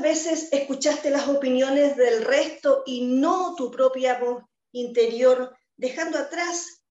¿Cuántas 0.00 0.24
veces 0.24 0.48
escuchaste 0.50 1.10
las 1.10 1.28
opiniones 1.28 1.94
del 1.94 2.24
resto 2.24 2.84
y 2.86 3.02
no 3.04 3.54
tu 3.54 3.70
propia 3.70 4.18
voz 4.18 4.44
interior, 4.72 5.54
dejando 5.76 6.16
atrás 6.16 6.86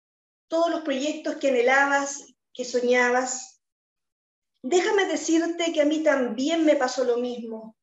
todos 0.47 0.71
los 0.71 0.81
proyectos 0.81 1.35
que 1.35 1.49
anhelabas, 1.49 2.33
que 2.51 2.65
soñabas? 2.65 3.61
Déjame 4.63 5.05
decirte 5.05 5.71
que 5.71 5.81
a 5.81 5.85
mí 5.85 6.01
también 6.01 6.65
me 6.65 6.77
pasó 6.77 7.03
lo 7.03 7.17
mismo. 7.17 7.77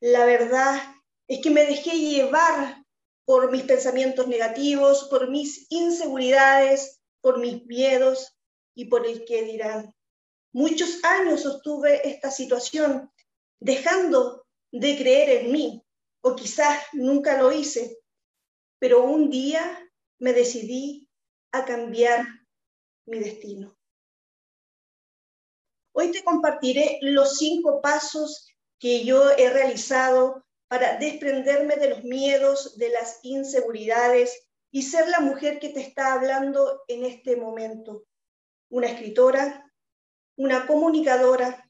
La 0.00 0.26
verdad 0.26 0.82
es 1.28 1.40
que 1.40 1.50
me 1.50 1.64
dejé 1.64 1.98
llevar 1.98 2.84
por 3.24 3.50
mis 3.50 3.62
pensamientos 3.62 4.28
negativos, 4.28 5.04
por 5.08 5.30
mis 5.30 5.66
inseguridades, 5.70 7.00
por 7.22 7.38
mis 7.38 7.64
miedos 7.64 8.36
y 8.74 8.84
por 8.84 9.06
el 9.06 9.24
que 9.24 9.44
dirán. 9.44 9.94
Muchos 10.52 11.02
años 11.04 11.40
sostuve 11.40 12.06
esta 12.06 12.30
situación 12.30 13.10
dejando 13.60 14.44
de 14.72 14.96
creer 14.96 15.44
en 15.44 15.52
mí, 15.52 15.84
o 16.20 16.34
quizás 16.36 16.82
nunca 16.92 17.40
lo 17.40 17.52
hice, 17.52 17.98
pero 18.78 19.04
un 19.04 19.30
día 19.30 19.90
me 20.18 20.32
decidí 20.32 21.08
a 21.52 21.64
cambiar 21.64 22.26
mi 23.06 23.18
destino. 23.18 23.76
Hoy 25.92 26.12
te 26.12 26.22
compartiré 26.22 26.98
los 27.00 27.38
cinco 27.38 27.80
pasos 27.80 28.46
que 28.78 29.04
yo 29.04 29.30
he 29.32 29.50
realizado 29.50 30.44
para 30.68 30.98
desprenderme 30.98 31.76
de 31.76 31.90
los 31.90 32.04
miedos, 32.04 32.76
de 32.76 32.90
las 32.90 33.20
inseguridades 33.22 34.48
y 34.70 34.82
ser 34.82 35.08
la 35.08 35.20
mujer 35.20 35.58
que 35.58 35.70
te 35.70 35.80
está 35.80 36.12
hablando 36.12 36.82
en 36.86 37.04
este 37.04 37.36
momento. 37.36 38.04
Una 38.68 38.88
escritora, 38.88 39.72
una 40.36 40.66
comunicadora, 40.66 41.68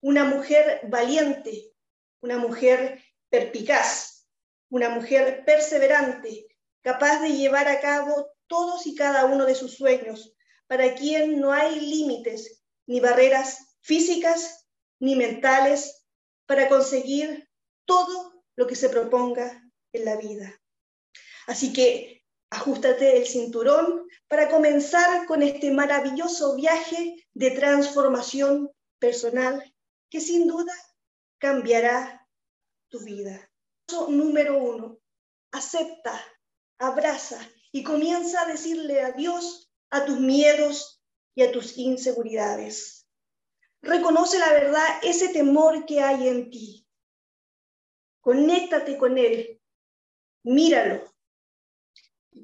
una 0.00 0.24
mujer 0.24 0.80
valiente, 0.88 1.72
una 2.20 2.38
mujer 2.38 3.02
perpicaz, 3.28 4.26
una 4.70 4.88
mujer 4.88 5.44
perseverante, 5.44 6.46
capaz 6.82 7.20
de 7.20 7.30
llevar 7.30 7.68
a 7.68 7.80
cabo 7.80 8.30
todos 8.46 8.86
y 8.86 8.94
cada 8.94 9.24
uno 9.24 9.44
de 9.44 9.54
sus 9.54 9.74
sueños, 9.74 10.34
para 10.66 10.94
quien 10.94 11.40
no 11.40 11.52
hay 11.52 11.80
límites 11.80 12.62
ni 12.86 13.00
barreras 13.00 13.76
físicas 13.80 14.66
ni 14.98 15.16
mentales 15.16 16.06
para 16.46 16.68
conseguir 16.68 17.48
todo 17.84 18.44
lo 18.56 18.66
que 18.66 18.76
se 18.76 18.88
proponga 18.88 19.62
en 19.92 20.04
la 20.04 20.16
vida. 20.16 20.60
Así 21.46 21.72
que 21.72 22.24
ajustate 22.50 23.16
el 23.16 23.26
cinturón 23.26 24.08
para 24.28 24.48
comenzar 24.48 25.26
con 25.26 25.42
este 25.42 25.70
maravilloso 25.70 26.56
viaje 26.56 27.26
de 27.34 27.50
transformación 27.52 28.70
personal 28.98 29.62
que 30.08 30.20
sin 30.20 30.46
duda 30.46 30.72
cambiará 31.38 32.26
tu 32.88 33.00
vida. 33.00 33.50
Paso 33.86 34.10
número 34.10 34.58
uno, 34.58 34.98
acepta, 35.52 36.20
abraza 36.78 37.38
y 37.72 37.82
comienza 37.82 38.42
a 38.42 38.46
decirle 38.46 39.02
adiós 39.02 39.70
a 39.90 40.04
tus 40.04 40.18
miedos 40.18 41.02
y 41.34 41.42
a 41.42 41.52
tus 41.52 41.76
inseguridades. 41.76 43.06
Reconoce 43.82 44.38
la 44.38 44.52
verdad, 44.52 44.86
ese 45.02 45.28
temor 45.28 45.86
que 45.86 46.00
hay 46.00 46.28
en 46.28 46.50
ti. 46.50 46.86
Conéctate 48.20 48.98
con 48.98 49.16
él, 49.18 49.60
míralo, 50.42 51.14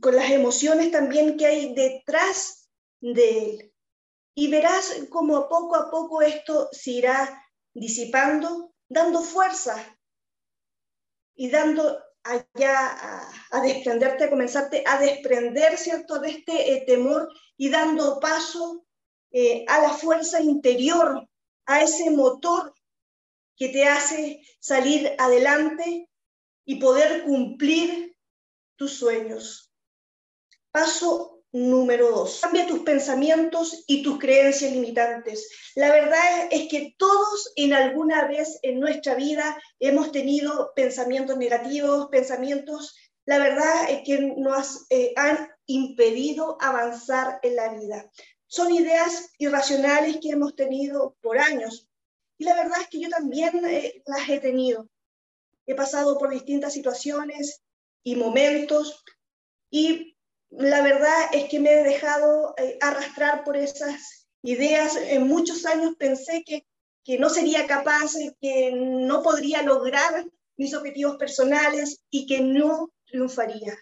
con 0.01 0.15
las 0.15 0.31
emociones 0.31 0.91
también 0.93 1.37
que 1.37 1.47
hay 1.47 1.75
detrás 1.75 2.71
de 3.01 3.45
él. 3.45 3.75
Y 4.35 4.49
verás 4.49 5.07
cómo 5.11 5.49
poco 5.49 5.75
a 5.77 5.91
poco 5.91 6.23
esto 6.23 6.69
se 6.73 6.93
irá 6.93 7.45
disipando, 7.75 8.72
dando 8.93 9.23
fuerza 9.23 9.75
y 11.35 11.51
dando 11.51 11.99
allá 12.23 13.31
a, 13.51 13.61
desprenderte, 13.63 14.25
a 14.25 14.31
comenzarte 14.31 14.85
a 14.87 14.99
desprender, 14.99 15.77
¿cierto?, 15.77 16.19
de 16.21 16.31
este 16.31 16.75
eh, 16.75 16.85
temor 16.87 17.29
y 17.57 17.71
dando 17.71 18.21
paso 18.21 18.85
eh, 19.31 19.65
a 19.67 19.81
la 19.81 19.91
fuerza 19.91 20.41
interior, 20.41 21.29
a 21.67 21.83
ese 21.83 22.11
motor 22.11 22.75
que 23.57 23.71
te 23.71 23.87
hace 23.87 24.43
salir 24.61 25.15
adelante 25.19 26.09
y 26.65 26.77
poder 26.77 27.25
cumplir 27.25 28.17
tus 28.77 28.93
sueños. 28.93 29.73
Paso 30.71 31.32
Número 31.55 32.11
dos, 32.11 32.41
cambia 32.41 32.67
tus 32.67 32.81
pensamientos 32.81 33.85
y 33.87 34.03
tus 34.03 34.19
creencias 34.19 34.73
limitantes. 34.73 35.51
La 35.75 35.93
verdad 35.93 36.49
es 36.51 36.67
que 36.71 36.95
todos 36.97 37.53
en 37.57 37.75
alguna 37.75 38.27
vez 38.27 38.59
en 38.63 38.81
nuestra 38.81 39.15
vida 39.15 39.61
hemos 39.79 40.13
tenido 40.13 40.73
pensamientos 40.75 41.37
negativos, 41.37 42.09
pensamientos, 42.11 42.97
la 43.27 43.39
verdad 43.39 43.91
es 43.91 44.01
que 44.03 44.33
nos 44.35 44.87
eh, 44.89 45.13
han 45.15 45.47
impedido 45.67 46.57
avanzar 46.59 47.39
en 47.43 47.57
la 47.57 47.69
vida. 47.75 48.11
Son 48.47 48.73
ideas 48.73 49.31
irracionales 49.37 50.21
que 50.23 50.31
hemos 50.31 50.57
tenido 50.57 51.17
por 51.21 51.39
años. 51.39 51.87
Y 52.39 52.45
la 52.45 52.55
verdad 52.55 52.81
es 52.81 52.89
que 52.89 53.01
yo 53.01 53.11
también 53.11 53.63
eh, 53.67 54.03
las 54.07 54.27
he 54.27 54.41
tenido. 54.41 54.89
He 55.67 55.75
pasado 55.75 56.19
por 56.19 56.31
distintas 56.31 56.73
situaciones 56.73 57.63
y 58.03 58.17
momentos 58.17 59.05
y 59.71 60.12
la 60.53 60.83
verdad 60.83 61.31
es 61.33 61.49
que 61.49 61.61
me 61.61 61.73
he 61.73 61.83
dejado 61.83 62.55
eh, 62.59 62.77
arrastrar 62.81 63.43
por 63.45 63.57
esas 63.57 64.29
ideas. 64.43 64.97
En 64.97 65.27
muchos 65.27 65.65
años 65.65 65.95
pensé 65.99 66.45
que, 66.45 66.67
que 67.05 67.19
no 67.19 67.31
sería 67.31 67.67
capaz, 67.67 68.13
que 68.41 68.73
no 68.73 69.23
podría 69.23 69.63
lograr 69.63 70.27
mis 70.57 70.75
objetivos 70.75 71.17
personales 71.17 72.03
y 72.11 72.27
que 72.27 72.41
no 72.41 72.93
triunfaría. 73.07 73.79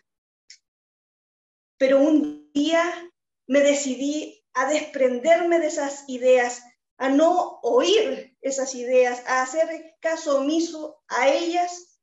Pero 1.76 1.98
un 1.98 2.50
día 2.52 3.10
me 3.46 3.60
decidí 3.60 4.44
a 4.52 4.68
desprenderme 4.68 5.58
de 5.58 5.66
esas 5.66 6.04
ideas, 6.08 6.62
a 6.98 7.08
no 7.08 7.58
oír 7.62 8.36
esas 8.42 8.74
ideas, 8.74 9.22
a 9.26 9.42
hacer 9.42 9.96
caso 10.00 10.38
omiso 10.38 11.02
a 11.08 11.28
ellas 11.28 12.00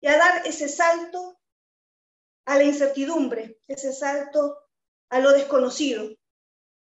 y 0.00 0.06
a 0.06 0.18
dar 0.18 0.46
ese 0.46 0.68
salto 0.68 1.37
a 2.48 2.56
la 2.56 2.64
incertidumbre, 2.64 3.60
ese 3.68 3.92
salto 3.92 4.56
a 5.10 5.20
lo 5.20 5.32
desconocido, 5.32 6.16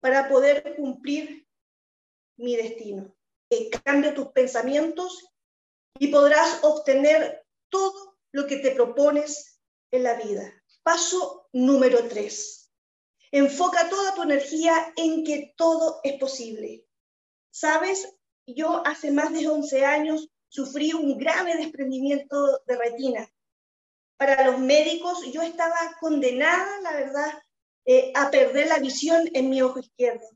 para 0.00 0.28
poder 0.28 0.76
cumplir 0.76 1.48
mi 2.36 2.54
destino. 2.54 3.16
Eh, 3.48 3.70
cambia 3.70 4.12
tus 4.12 4.28
pensamientos 4.28 5.26
y 5.98 6.08
podrás 6.08 6.62
obtener 6.64 7.46
todo 7.70 8.18
lo 8.32 8.46
que 8.46 8.58
te 8.58 8.72
propones 8.72 9.58
en 9.90 10.02
la 10.02 10.20
vida. 10.20 10.52
Paso 10.82 11.48
número 11.54 12.08
tres. 12.08 12.70
Enfoca 13.30 13.88
toda 13.88 14.14
tu 14.14 14.22
energía 14.22 14.92
en 14.96 15.24
que 15.24 15.54
todo 15.56 16.00
es 16.04 16.18
posible. 16.20 16.86
Sabes, 17.50 18.06
yo 18.46 18.86
hace 18.86 19.10
más 19.10 19.32
de 19.32 19.48
11 19.48 19.82
años 19.86 20.28
sufrí 20.48 20.92
un 20.92 21.16
grave 21.16 21.56
desprendimiento 21.56 22.62
de 22.66 22.76
retina 22.76 23.30
para 24.16 24.44
los 24.50 24.58
médicos, 24.58 25.20
yo 25.32 25.42
estaba 25.42 25.76
condenada, 26.00 26.80
la 26.80 26.92
verdad, 26.92 27.42
eh, 27.86 28.12
a 28.14 28.30
perder 28.30 28.68
la 28.68 28.78
visión 28.78 29.28
en 29.34 29.50
mi 29.50 29.60
ojo 29.62 29.80
izquierdo. 29.80 30.26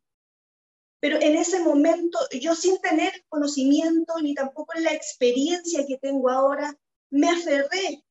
Pero 1.00 1.16
en 1.20 1.36
ese 1.36 1.60
momento, 1.60 2.18
yo 2.40 2.54
sin 2.54 2.78
tener 2.80 3.12
conocimiento 3.28 4.14
ni 4.20 4.34
tampoco 4.34 4.78
la 4.80 4.92
experiencia 4.92 5.86
que 5.86 5.98
tengo 5.98 6.28
ahora, 6.28 6.74
me 7.10 7.30
aferré 7.30 8.04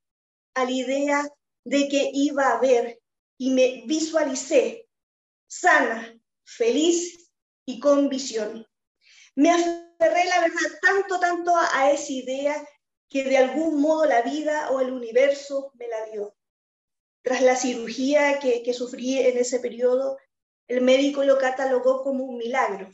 a 0.53 0.63
la 0.63 0.71
idea 0.71 1.29
de 1.65 1.87
que 1.89 2.09
iba 2.13 2.51
a 2.51 2.59
ver 2.59 2.99
y 3.37 3.51
me 3.51 3.83
visualicé 3.85 4.87
sana, 5.47 6.17
feliz 6.45 7.29
y 7.65 7.79
con 7.79 8.09
visión. 8.09 8.65
Me 9.35 9.51
aferré, 9.51 10.25
la 10.25 10.39
verdad, 10.39 10.79
tanto, 10.81 11.19
tanto 11.19 11.53
a 11.55 11.91
esa 11.91 12.11
idea 12.11 12.67
que 13.09 13.23
de 13.23 13.37
algún 13.37 13.81
modo 13.81 14.05
la 14.05 14.21
vida 14.21 14.71
o 14.71 14.81
el 14.81 14.91
universo 14.91 15.71
me 15.75 15.87
la 15.87 16.05
dio. 16.05 16.35
Tras 17.21 17.41
la 17.41 17.55
cirugía 17.55 18.39
que, 18.39 18.63
que 18.63 18.73
sufrí 18.73 19.19
en 19.19 19.37
ese 19.37 19.59
periodo, 19.59 20.17
el 20.67 20.81
médico 20.81 21.23
lo 21.23 21.37
catalogó 21.37 22.03
como 22.03 22.25
un 22.25 22.37
milagro. 22.37 22.89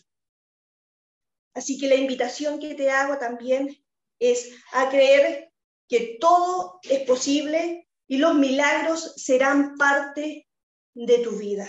Así 1.54 1.78
que 1.78 1.88
la 1.88 1.96
invitación 1.96 2.60
que 2.60 2.76
te 2.76 2.90
hago 2.90 3.18
también 3.18 3.76
es 4.20 4.52
a 4.72 4.90
creer 4.90 5.52
que 5.88 6.18
todo 6.20 6.80
es 6.84 7.06
posible 7.06 7.88
y 8.08 8.18
los 8.18 8.36
milagros 8.36 9.14
serán 9.18 9.76
parte 9.78 10.48
de 10.94 11.20
tu 11.20 11.32
vida. 11.38 11.68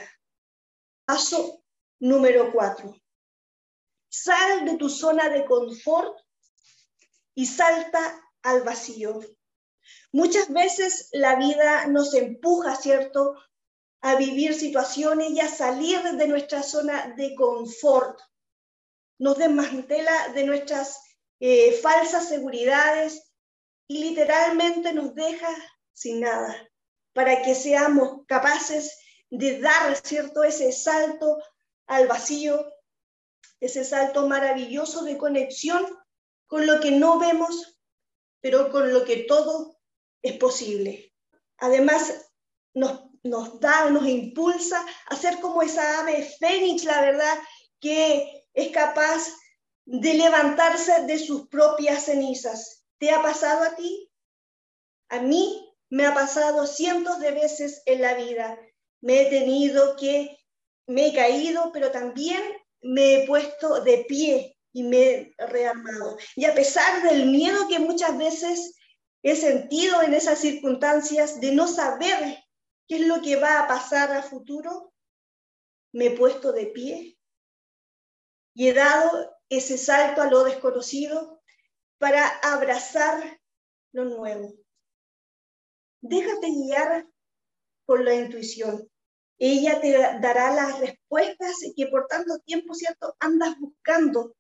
Paso 1.05 1.63
número 2.01 2.53
cuatro. 2.53 2.95
Sal 4.09 4.65
de 4.65 4.77
tu 4.77 4.89
zona 4.89 5.29
de 5.29 5.45
confort 5.45 6.19
y 7.35 7.47
salta 7.47 8.23
al 8.45 8.63
vacío. 8.63 9.21
Muchas 10.13 10.49
veces 10.53 11.09
la 11.13 11.35
vida 11.37 11.87
nos 11.89 12.15
empuja, 12.15 12.77
¿cierto?, 12.77 13.35
a 14.01 14.17
vivir 14.17 14.55
situaciones 14.55 15.31
y 15.31 15.41
a 15.41 15.49
salir 15.49 16.01
de 16.03 16.29
nuestra 16.29 16.63
zona 16.63 17.15
de 17.17 17.35
confort. 17.35 18.21
Nos 19.19 19.39
desmantela 19.39 20.29
de 20.35 20.45
nuestras 20.45 21.01
eh, 21.41 21.73
falsas 21.73 22.29
seguridades 22.29 23.33
y 23.89 23.99
literalmente 23.99 24.93
nos 24.93 25.15
deja 25.15 25.49
sin 25.93 26.21
nada, 26.21 26.69
para 27.13 27.43
que 27.43 27.55
seamos 27.55 28.27
capaces 28.27 28.99
de 29.31 29.61
dar, 29.61 29.97
¿cierto?, 29.97 30.45
ese 30.45 30.71
salto 30.71 31.39
al 31.87 32.07
vacío, 32.07 32.65
ese 33.61 33.85
salto 33.85 34.27
maravilloso 34.29 35.03
de 35.03 35.17
conexión 35.17 35.87
con 36.47 36.67
lo 36.67 36.81
que 36.81 36.91
no 36.91 37.19
vemos, 37.19 37.74
pero 38.45 38.71
con 38.71 38.93
lo 38.93 39.07
que 39.07 39.25
todo 39.25 39.81
es 40.21 40.37
posible. 40.37 41.15
Además, 41.57 42.31
nos, 42.75 43.05
nos 43.23 43.59
da, 43.59 43.89
nos 43.89 44.07
impulsa 44.07 44.85
a 45.07 45.17
ser 45.17 45.41
como 45.41 45.63
esa 45.63 46.01
ave 46.01 46.31
fénix, 46.39 46.85
la 46.85 47.01
verdad, 47.01 47.39
que 47.81 48.45
es 48.53 48.69
capaz 48.69 49.29
de 49.87 50.13
levantarse 50.13 51.07
de 51.07 51.19
sus 51.19 51.49
propias 51.49 52.05
cenizas. 52.05 52.85
¿Te 52.99 53.13
ha 53.13 53.23
pasado 53.23 53.65
a 53.65 53.77
ti? 53.77 54.13
A 55.09 55.23
mí 55.23 55.75
me 55.89 56.05
ha 56.05 56.13
pasado 56.13 56.67
cientos 56.67 57.21
de 57.21 57.31
veces 57.31 57.81
en 57.87 58.03
la 58.03 58.13
vida. 58.13 58.59
Me 59.01 59.23
he 59.23 59.31
tenido 59.31 59.97
que, 59.97 60.39
me 60.87 61.07
he 61.07 61.15
caído, 61.15 61.73
pero 61.73 61.91
también 61.91 62.43
me 62.83 63.15
he 63.15 63.27
puesto 63.27 63.81
de 63.81 64.05
pie 64.07 64.54
y 64.75 64.83
me 64.83 64.99
he 64.99 65.35
rearmado. 65.39 66.19
Y 66.37 66.45
a 66.45 66.55
pesar 66.55 67.03
del 67.09 67.27
miedo 67.27 67.69
que 67.69 67.79
muchas 67.79 68.19
veces 68.19 68.75
he 69.23 69.37
sentido 69.37 70.03
en 70.03 70.13
esas 70.13 70.41
circunstancias 70.41 71.41
de 71.41 71.53
no 71.53 71.67
saber 71.67 72.45
qué 72.87 72.97
es 72.97 73.07
lo 73.07 73.23
que 73.23 73.37
va 73.37 73.61
a 73.61 73.69
pasar 73.69 74.13
a 74.13 74.23
futuro, 74.23 74.93
me 75.93 76.07
he 76.07 76.11
puesto 76.11 76.53
de 76.53 76.67
pie 76.67 77.17
y 78.55 78.69
he 78.69 78.75
dado 78.75 79.35
ese 79.49 79.79
salto 79.79 80.21
a 80.21 80.31
lo 80.31 80.43
desconocido 80.43 81.41
para 81.99 82.27
abrazar 82.43 83.41
lo 83.93 84.05
nuevo. 84.05 84.55
Déjate 86.01 86.49
guiar 86.51 87.07
por 87.87 88.03
la 88.03 88.15
intuición. 88.15 88.91
Ella 89.39 89.81
te 89.81 89.93
dará 90.21 90.53
las 90.53 90.81
respuestas 90.81 91.57
que 91.77 91.87
por 91.87 92.09
tanto 92.09 92.41
tiempo, 92.41 92.75
¿cierto?, 92.75 93.17
andas 93.21 93.57
buscando. 93.59 94.35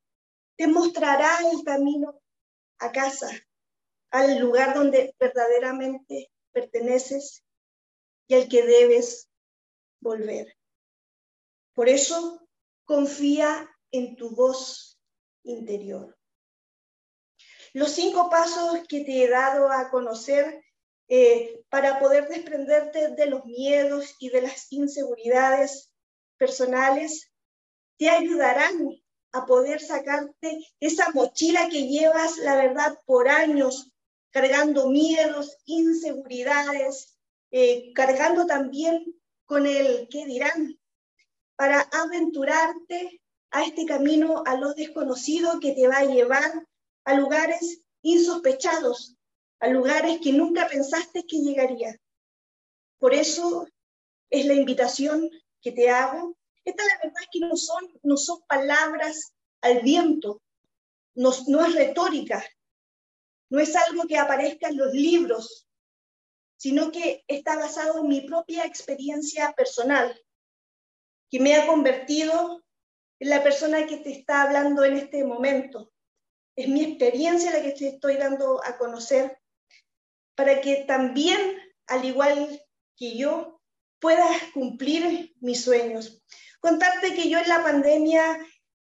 Te 0.56 0.66
mostrará 0.66 1.38
el 1.50 1.64
camino 1.64 2.20
a 2.78 2.92
casa, 2.92 3.30
al 4.10 4.38
lugar 4.38 4.74
donde 4.74 5.14
verdaderamente 5.18 6.30
perteneces 6.52 7.44
y 8.28 8.34
al 8.34 8.48
que 8.48 8.64
debes 8.64 9.28
volver. 10.00 10.56
Por 11.74 11.88
eso, 11.88 12.46
confía 12.84 13.68
en 13.90 14.16
tu 14.16 14.30
voz 14.30 14.98
interior. 15.42 16.16
Los 17.72 17.90
cinco 17.90 18.30
pasos 18.30 18.86
que 18.88 19.04
te 19.04 19.24
he 19.24 19.28
dado 19.28 19.70
a 19.72 19.90
conocer 19.90 20.62
eh, 21.08 21.64
para 21.68 21.98
poder 21.98 22.28
desprenderte 22.28 23.08
de 23.08 23.26
los 23.26 23.44
miedos 23.44 24.14
y 24.20 24.30
de 24.30 24.42
las 24.42 24.72
inseguridades 24.72 25.92
personales 26.38 27.32
te 27.98 28.08
ayudarán 28.08 28.88
a 29.34 29.46
poder 29.46 29.80
sacarte 29.80 30.64
esa 30.78 31.10
mochila 31.12 31.68
que 31.68 31.88
llevas, 31.88 32.38
la 32.38 32.54
verdad, 32.54 32.98
por 33.04 33.28
años, 33.28 33.92
cargando 34.30 34.88
miedos, 34.88 35.58
inseguridades, 35.64 37.18
eh, 37.50 37.92
cargando 37.94 38.46
también 38.46 39.04
con 39.44 39.66
el 39.66 40.08
qué 40.08 40.24
dirán, 40.24 40.78
para 41.56 41.80
aventurarte 41.80 43.20
a 43.50 43.64
este 43.64 43.86
camino 43.86 44.44
a 44.46 44.56
lo 44.56 44.72
desconocido 44.72 45.58
que 45.58 45.72
te 45.72 45.88
va 45.88 45.98
a 45.98 46.04
llevar 46.04 46.66
a 47.04 47.14
lugares 47.14 47.82
insospechados, 48.02 49.16
a 49.58 49.66
lugares 49.66 50.20
que 50.22 50.32
nunca 50.32 50.68
pensaste 50.68 51.24
que 51.26 51.38
llegaría. 51.38 51.96
Por 52.98 53.14
eso 53.14 53.66
es 54.30 54.46
la 54.46 54.54
invitación 54.54 55.28
que 55.60 55.72
te 55.72 55.90
hago. 55.90 56.36
Esta 56.64 56.82
la 56.84 56.98
verdad 57.02 57.22
es 57.22 57.28
que 57.32 57.40
no 57.40 57.56
son, 57.56 58.00
no 58.02 58.16
son 58.16 58.40
palabras 58.48 59.34
al 59.60 59.80
viento, 59.80 60.42
no, 61.14 61.30
no 61.48 61.64
es 61.64 61.74
retórica, 61.74 62.44
no 63.50 63.60
es 63.60 63.76
algo 63.76 64.04
que 64.04 64.18
aparezca 64.18 64.68
en 64.68 64.78
los 64.78 64.92
libros, 64.92 65.68
sino 66.56 66.90
que 66.90 67.24
está 67.28 67.56
basado 67.56 68.00
en 68.00 68.08
mi 68.08 68.22
propia 68.22 68.64
experiencia 68.64 69.52
personal, 69.52 70.18
que 71.30 71.40
me 71.40 71.54
ha 71.54 71.66
convertido 71.66 72.64
la 73.18 73.42
persona 73.42 73.86
que 73.86 73.98
te 73.98 74.12
está 74.12 74.42
hablando 74.42 74.84
en 74.84 74.96
este 74.96 75.24
momento. 75.24 75.92
Es 76.56 76.68
mi 76.68 76.82
experiencia 76.82 77.52
la 77.52 77.62
que 77.62 77.72
te 77.72 77.88
estoy 77.88 78.16
dando 78.16 78.62
a 78.64 78.78
conocer 78.78 79.38
para 80.34 80.60
que 80.60 80.84
también, 80.86 81.38
al 81.86 82.04
igual 82.04 82.62
que 82.96 83.16
yo, 83.16 83.53
puedas 84.04 84.36
cumplir 84.52 85.34
mis 85.40 85.64
sueños. 85.64 86.22
Contarte 86.60 87.14
que 87.14 87.30
yo 87.30 87.38
en 87.38 87.48
la 87.48 87.62
pandemia 87.62 88.38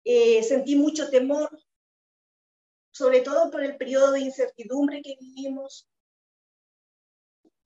eh, 0.03 0.43
sentí 0.43 0.75
mucho 0.75 1.09
temor, 1.09 1.57
sobre 2.91 3.21
todo 3.21 3.49
por 3.49 3.63
el 3.63 3.77
periodo 3.77 4.11
de 4.11 4.19
incertidumbre 4.19 5.01
que 5.01 5.15
vivimos. 5.17 5.87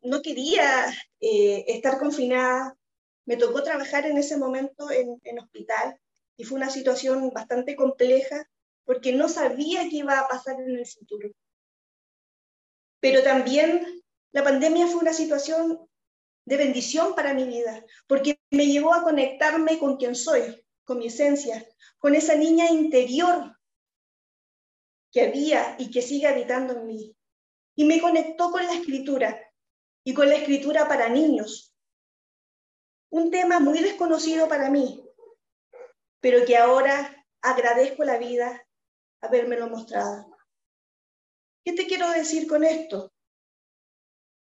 No 0.02 0.22
quería 0.22 0.94
eh, 1.20 1.66
estar 1.68 1.98
confinada. 1.98 2.78
Me 3.26 3.36
tocó 3.36 3.64
trabajar 3.64 4.06
en 4.06 4.20
ese 4.20 4.38
momento 4.38 4.92
en, 4.92 5.20
en 5.24 5.40
hospital 5.40 6.00
y 6.38 6.44
fue 6.44 6.58
una 6.58 6.70
situación 6.70 7.32
bastante 7.32 7.76
compleja 7.76 8.48
porque 8.86 9.12
no 9.12 9.28
sabía 9.28 9.90
qué 9.90 9.96
iba 9.96 10.20
a 10.20 10.28
pasar 10.28 10.62
en 10.62 10.78
el 10.78 10.86
futuro. 10.86 11.32
Pero 13.00 13.24
también 13.24 14.04
la 14.34 14.44
pandemia 14.44 14.86
fue 14.86 15.02
una 15.02 15.14
situación 15.14 15.90
de 16.46 16.58
bendición 16.58 17.16
para 17.16 17.34
mi 17.34 17.46
vida, 17.46 17.86
porque 18.08 18.40
me 18.50 18.66
llevó 18.68 18.94
a 18.94 19.04
conectarme 19.04 19.78
con 19.78 19.98
quien 19.98 20.16
soy, 20.16 20.66
con 20.84 20.98
mi 20.98 21.08
esencia, 21.08 21.68
con 21.98 22.16
esa 22.16 22.36
niña 22.36 22.70
interior 22.70 23.58
que 25.12 25.22
había 25.22 25.76
y 25.80 25.92
que 25.92 26.02
sigue 26.02 26.28
habitando 26.28 26.74
en 26.74 26.88
mí. 26.88 27.16
Y 27.76 27.86
me 27.86 28.02
conectó 28.02 28.52
con 28.52 28.66
la 28.66 28.74
escritura 28.74 29.40
y 30.04 30.14
con 30.14 30.30
la 30.30 30.36
escritura 30.36 30.88
para 30.88 31.10
niños. 31.10 31.76
Un 33.12 33.32
tema 33.32 33.60
muy 33.60 33.80
desconocido 33.80 34.48
para 34.48 34.70
mí, 34.70 35.04
pero 36.20 36.46
que 36.46 36.58
ahora 36.58 37.26
agradezco 37.42 38.04
la 38.04 38.18
vida 38.18 38.66
habérmelo 39.22 39.70
mostrado. 39.70 40.36
¿Qué 41.64 41.74
te 41.74 41.86
quiero 41.88 42.10
decir 42.10 42.48
con 42.48 42.64
esto? 42.64 43.12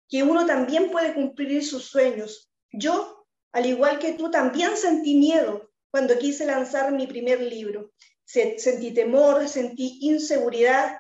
Que 0.09 0.23
uno 0.23 0.47
también 0.47 0.91
puede 0.91 1.15
cumplir 1.15 1.65
sus 1.65 1.87
sueños. 1.87 2.51
Yo, 2.73 3.27
al 3.53 3.67
igual 3.67 3.99
que 3.99 4.13
tú, 4.13 4.31
también 4.31 4.77
sentí 4.77 5.15
miedo 5.17 5.71
cuando 5.91 6.19
quise 6.19 6.45
lanzar 6.47 6.93
mi 6.93 7.07
primer 7.07 7.41
libro. 7.41 7.93
Sentí 8.25 8.93
temor, 8.93 9.49
sentí 9.49 9.99
inseguridad, 10.01 10.99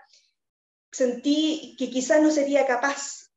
sentí 0.92 1.74
que 1.78 1.90
quizás 1.90 2.22
no 2.22 2.30
sería 2.30 2.66
capaz. 2.66 3.30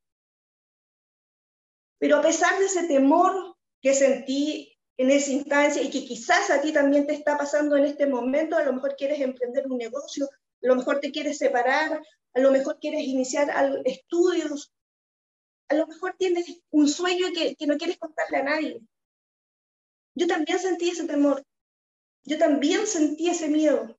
Pero 1.99 2.17
a 2.17 2.21
pesar 2.21 2.59
de 2.59 2.65
ese 2.65 2.83
temor 2.87 3.55
que 3.81 3.93
sentí 3.93 4.77
en 4.97 5.11
esa 5.11 5.31
instancia 5.31 5.81
y 5.81 5.89
que 5.89 6.05
quizás 6.05 6.49
a 6.49 6.61
ti 6.61 6.71
también 6.71 7.07
te 7.07 7.13
está 7.13 7.37
pasando 7.37 7.75
en 7.75 7.85
este 7.85 8.07
momento, 8.07 8.57
a 8.57 8.63
lo 8.63 8.73
mejor 8.73 8.95
quieres 8.95 9.19
emprender 9.21 9.67
un 9.67 9.77
negocio, 9.77 10.25
a 10.25 10.67
lo 10.67 10.75
mejor 10.75 10.99
te 10.99 11.11
quieres 11.11 11.37
separar, 11.37 12.01
a 12.33 12.39
lo 12.39 12.51
mejor 12.51 12.79
quieres 12.79 13.01
iniciar 13.01 13.51
estudios, 13.85 14.73
a 15.69 15.75
lo 15.75 15.87
mejor 15.87 16.15
tienes 16.17 16.61
un 16.71 16.87
sueño 16.87 17.27
que, 17.33 17.55
no 17.65 17.77
quieres 17.77 17.97
contarle 17.97 18.37
a 18.37 18.43
nadie. 18.43 18.81
Yo 20.15 20.27
también 20.27 20.59
sentí 20.59 20.89
ese 20.89 21.05
temor, 21.05 21.45
yo 22.23 22.37
también 22.37 22.87
sentí 22.87 23.29
ese 23.29 23.49
miedo, 23.49 23.97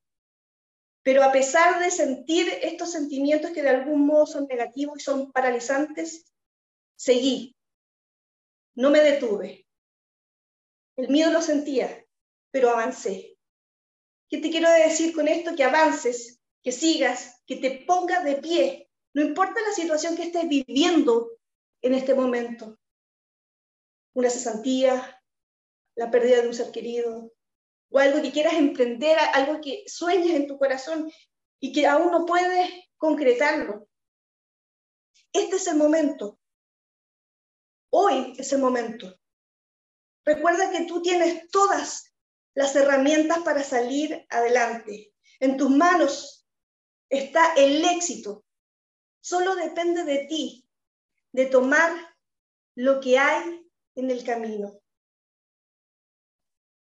pero 1.02 1.22
a 1.22 1.30
pesar 1.30 1.82
de 1.82 1.90
sentir 1.90 2.48
estos 2.62 2.90
sentimientos 2.90 3.52
que 3.52 3.62
de 3.62 3.68
algún 3.68 4.04
modo 4.06 4.26
son 4.26 4.46
negativos 4.46 4.98
y 4.98 5.02
son 5.02 5.30
paralizantes, 5.30 6.24
seguí, 6.96 7.54
no 8.74 8.90
me 8.90 9.00
detuve, 9.00 9.66
el 10.96 11.08
miedo 11.08 11.30
lo 11.30 11.40
sentía, 11.40 12.04
pero 12.50 12.70
avancé. 12.70 13.36
¿Qué 14.28 14.38
te 14.38 14.50
quiero 14.50 14.68
decir 14.70 15.14
con 15.14 15.28
esto? 15.28 15.54
Que 15.54 15.62
avances, 15.62 16.40
que 16.62 16.72
sigas, 16.72 17.40
que 17.46 17.56
te 17.56 17.84
pongas 17.86 18.24
de 18.24 18.34
pie. 18.36 18.90
No 19.14 19.22
importa 19.22 19.60
la 19.60 19.72
situación 19.72 20.16
que 20.16 20.24
estés 20.24 20.48
viviendo 20.48 21.38
en 21.82 21.94
este 21.94 22.14
momento. 22.14 22.78
Una 24.14 24.30
cesantía, 24.30 25.22
la 25.94 26.10
pérdida 26.10 26.42
de 26.42 26.48
un 26.48 26.54
ser 26.54 26.70
querido, 26.70 27.32
o 27.90 27.98
algo 27.98 28.20
que 28.22 28.32
quieras 28.32 28.54
emprender, 28.54 29.16
algo 29.34 29.60
que 29.60 29.84
sueñes 29.86 30.34
en 30.34 30.46
tu 30.46 30.58
corazón 30.58 31.10
y 31.60 31.72
que 31.72 31.86
aún 31.86 32.10
no 32.10 32.26
puedes 32.26 32.70
concretarlo. 32.96 33.88
Este 35.32 35.56
es 35.56 35.66
el 35.66 35.76
momento. 35.76 36.38
Hoy 37.90 38.34
es 38.38 38.52
el 38.52 38.60
momento. 38.60 39.18
Recuerda 40.24 40.70
que 40.70 40.84
tú 40.84 41.00
tienes 41.00 41.48
todas 41.48 42.14
las 42.54 42.76
herramientas 42.76 43.38
para 43.38 43.62
salir 43.62 44.26
adelante. 44.28 45.14
En 45.40 45.56
tus 45.56 45.70
manos 45.70 46.46
está 47.08 47.54
el 47.54 47.84
éxito. 47.84 48.44
Solo 49.20 49.54
depende 49.54 50.04
de 50.04 50.26
ti, 50.26 50.67
de 51.32 51.46
tomar 51.46 51.90
lo 52.76 53.00
que 53.00 53.18
hay 53.18 53.68
en 53.96 54.10
el 54.10 54.24
camino. 54.24 54.80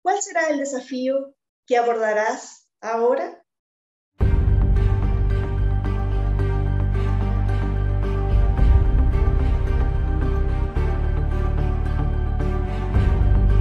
¿Cuál 0.02 0.22
será 0.22 0.48
el 0.48 0.58
desafío 0.58 1.34
que 1.66 1.76
abordarás 1.76 2.68
ahora? 2.80 3.43